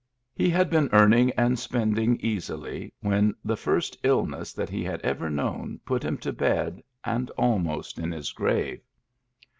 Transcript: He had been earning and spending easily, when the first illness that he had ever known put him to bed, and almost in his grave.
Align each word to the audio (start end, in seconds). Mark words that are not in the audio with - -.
He 0.33 0.49
had 0.49 0.71
been 0.71 0.89
earning 0.93 1.29
and 1.33 1.59
spending 1.59 2.15
easily, 2.21 2.91
when 3.01 3.35
the 3.45 3.55
first 3.55 3.99
illness 4.01 4.51
that 4.51 4.67
he 4.71 4.83
had 4.83 4.99
ever 5.01 5.29
known 5.29 5.79
put 5.85 6.01
him 6.01 6.17
to 6.17 6.33
bed, 6.33 6.81
and 7.03 7.29
almost 7.37 7.99
in 7.99 8.11
his 8.11 8.31
grave. 8.31 8.81